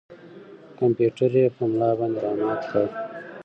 کمپیوټر 0.79 1.31
یې 1.39 1.45
په 1.55 1.63
ملا 1.71 1.89
باندې 1.99 2.19
را 2.23 2.31
مات 2.41 2.61
کړ. 2.71 2.85